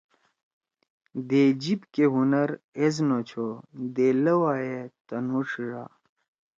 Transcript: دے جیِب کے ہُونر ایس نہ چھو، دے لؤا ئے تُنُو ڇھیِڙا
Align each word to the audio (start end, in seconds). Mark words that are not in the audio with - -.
دے 1.27 1.43
جیِب 1.61 1.81
کے 1.93 2.05
ہُونر 2.11 2.49
ایس 2.77 2.95
نہ 3.07 3.17
چھو، 3.27 3.47
دے 3.95 4.07
لؤا 4.23 4.53
ئے 4.65 4.77
تُنُو 5.07 5.39
ڇھیِڙا 5.49 5.83